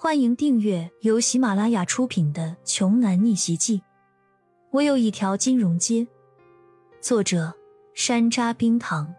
[0.00, 3.78] 欢迎订阅由喜马拉雅出品的《穷男逆袭记》。
[4.70, 6.06] 我有一条金融街。
[7.00, 7.52] 作者：
[7.94, 9.12] 山楂冰糖，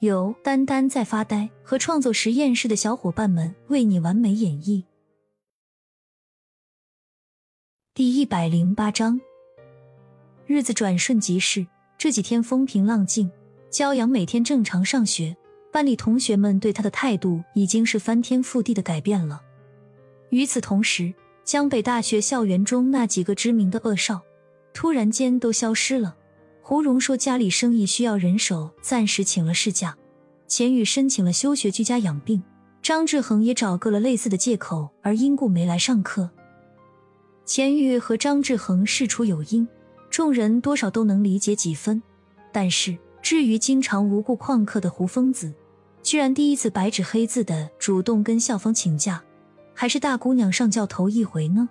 [0.00, 4.84] 由丹丹在发呆和创作实验室的小伙伴们为你完美演绎。
[7.94, 9.18] 第一百零八章，
[10.44, 11.66] 日子转瞬即逝，
[11.96, 13.30] 这几天风平浪静，
[13.70, 15.34] 骄阳每天正常上学，
[15.72, 19.44] 班里同学们对他的态度已经是翻天覆地的改变了。
[20.30, 21.12] 与此同时，
[21.44, 24.20] 江北大学校园中那几个知名的恶少，
[24.74, 26.16] 突然间都消失了。
[26.60, 29.96] 胡蓉说家里生意需要人手，暂时请了事假。
[30.46, 32.42] 钱宇申请了休学居家养病，
[32.82, 36.28] 张志恒也找个了类似的借口而因故没来上课。
[37.46, 39.66] 钱宇和张志恒事出有因，
[40.10, 42.02] 众人多少都能理解几分。
[42.52, 45.54] 但是至于经常无故旷课的胡疯子，
[46.02, 49.22] 居然第一次白纸黑字的主动跟校方请假。
[49.80, 51.68] 还是大姑娘上轿头一回呢，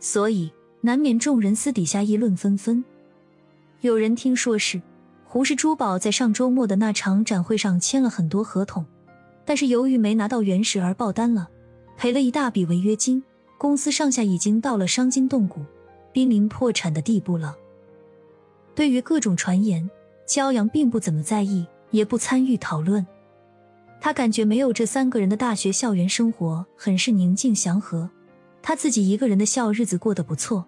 [0.00, 2.82] 所以难免众人私底下议论纷纷。
[3.82, 4.80] 有人听说是
[5.22, 8.86] 胡氏珠宝在上周末的那场展会上签了很多合同，
[9.44, 11.50] 但是由于没拿到原石而爆单了，
[11.98, 13.22] 赔了一大笔违约金，
[13.58, 15.60] 公司上下已经到了伤筋动骨、
[16.10, 17.54] 濒临破产的地步了。
[18.74, 19.90] 对于各种传言，
[20.24, 23.06] 焦阳并不怎么在意，也不参与讨论。
[24.00, 28.08] 他感觉没有这三个人的大学校园生活很是宁静祥和，
[28.62, 30.64] 他自己一个人的笑日子过得不错。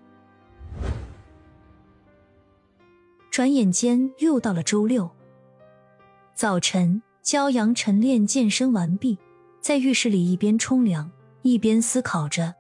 [3.31, 5.09] 转眼间又到了周六
[6.35, 9.17] 早晨，骄阳晨练健身完毕，
[9.61, 11.11] 在浴室里一边冲凉
[11.43, 12.55] 一边思考着：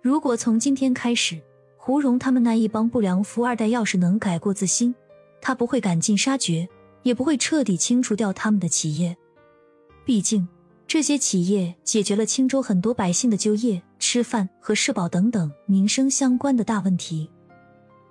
[0.00, 1.38] 如果从今天开始，
[1.76, 4.94] 胡蓉他们那一帮不良富二代要是能改过自新，
[5.42, 6.66] 他不会赶尽杀绝，
[7.02, 9.16] 也不会彻底清除掉他们的企业。
[10.10, 10.48] 毕竟，
[10.88, 17.30] 这些企业解决了青州很多百姓的就业、吃饭和社保等等民生相关的大问题。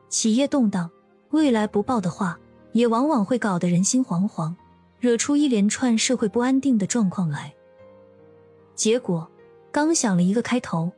[0.07, 0.89] 企业动荡，
[1.31, 2.39] 未来不报的话，
[2.71, 4.55] 也往往会搞得人心惶惶，
[5.01, 7.53] 惹出一连串社会不安定的状况来。
[8.75, 9.29] 结果，
[9.69, 10.89] 刚想了一个开头，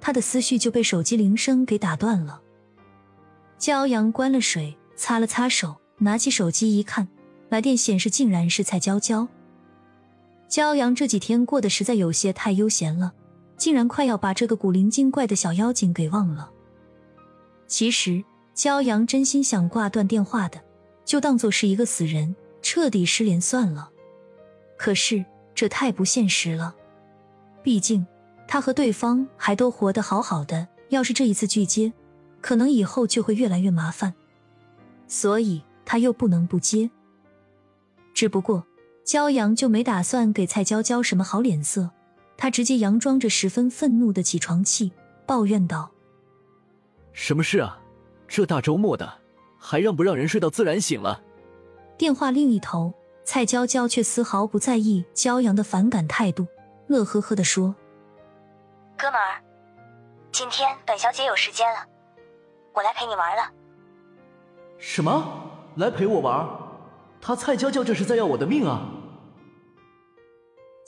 [0.00, 2.42] 他的思绪就被手机铃声给打断了。
[3.60, 7.06] 骄阳关了水，擦了擦手，拿起手机一看，
[7.48, 9.28] 来电显示竟然是蔡娇娇。
[10.48, 13.12] 骄阳这几天过得实在有些太悠闲了，
[13.56, 16.50] 竟然快要把这个古灵精怪的小妖精给忘了。
[17.66, 20.58] 其实，骄阳真心想挂断电话的，
[21.04, 23.90] 就当做是一个死人，彻底失联算了。
[24.78, 25.22] 可是
[25.54, 26.74] 这太不现实了，
[27.62, 28.06] 毕竟
[28.46, 31.92] 他和对方还都活得好好的，要是这一次拒接，
[32.40, 34.14] 可能以后就会越来越麻烦。
[35.06, 36.90] 所以他又不能不接，
[38.14, 38.64] 只不过。
[39.08, 41.88] 骄阳就没打算给蔡娇娇什么好脸色，
[42.36, 44.92] 他直接佯装着十分愤怒的起床气，
[45.24, 45.90] 抱怨道
[47.14, 47.78] ：“什么事啊？
[48.28, 49.10] 这大周末的，
[49.58, 51.22] 还让不让人睡到自然醒了？”
[51.96, 52.92] 电话另一头，
[53.24, 56.46] 蔡娇娇却丝毫不在意骄阳的反感态度，
[56.88, 57.74] 乐呵呵的说
[58.98, 59.40] ：“哥们儿，
[60.30, 61.80] 今天本小姐有时间了，
[62.74, 63.50] 我来陪你玩了。”
[64.76, 65.50] 什么？
[65.76, 66.46] 来陪我玩？
[67.22, 68.86] 他蔡娇娇这是在要我的命啊！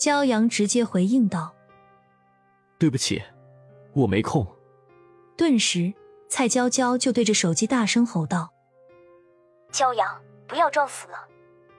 [0.00, 1.55] 骄阳直接回应道
[2.81, 3.22] ：“对不起，
[3.93, 4.47] 我没空。”
[5.37, 5.93] 顿时，
[6.27, 8.50] 蔡娇娇就对着手机大声吼道
[9.71, 10.19] ：“骄阳，
[10.49, 11.28] 不要撞死了！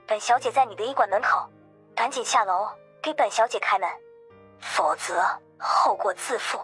[0.08, 1.50] 本小姐在你的医馆门口，
[1.96, 2.68] 赶紧下楼
[3.02, 3.90] 给本小姐开门，
[4.60, 5.26] 否则
[5.58, 6.60] 后果自负。”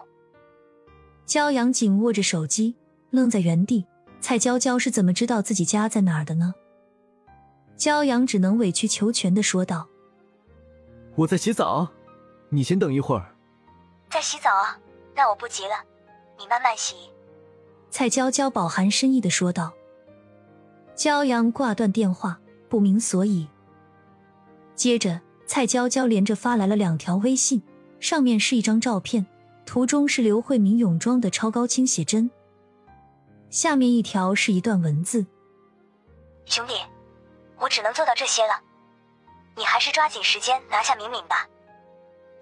[1.26, 2.76] 骄阳紧握着手机，
[3.10, 3.84] 愣在原地。
[4.20, 6.54] 蔡娇娇是怎么知道自己家在哪儿的呢？
[7.76, 9.87] 骄阳只能委曲求全的说道。
[11.18, 11.88] 我在洗澡，
[12.48, 13.34] 你先等一会儿。
[14.08, 14.78] 在洗澡啊？
[15.16, 15.74] 那我不急了，
[16.38, 16.94] 你慢慢洗。
[17.90, 19.72] 蔡娇娇饱含深意的说道。
[20.94, 23.48] 骄阳挂断电话，不明所以。
[24.76, 27.60] 接着，蔡娇娇连着发来了两条微信，
[27.98, 29.26] 上面是一张照片，
[29.66, 32.30] 图中是刘慧敏泳装的超高清写真。
[33.50, 35.26] 下面一条是一段文字：
[36.44, 36.74] 兄弟，
[37.58, 38.52] 我只能做到这些了。
[39.58, 41.48] 你还是抓紧时间拿下敏敏吧，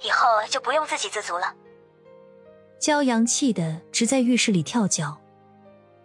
[0.04, 1.54] 以后就不用自给自足了。
[2.78, 5.16] 骄阳气得直在浴室里跳脚。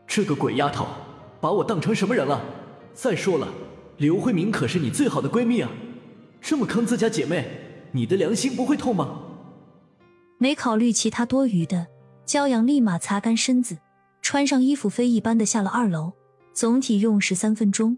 [0.08, 0.88] 这个鬼丫头，
[1.42, 2.42] 把我当成什么人了？
[2.94, 3.50] 再说了，
[3.98, 5.70] 刘慧敏可是你最好的闺蜜啊，
[6.40, 7.46] 这么坑自家姐妹，
[7.92, 9.20] 你的良心不会痛吗？
[10.38, 11.88] 没考虑其他多余的，
[12.26, 13.78] 骄阳立马擦干身子，
[14.22, 16.14] 穿上衣服，飞一般的下了二楼。
[16.54, 17.98] 总体用时三分钟。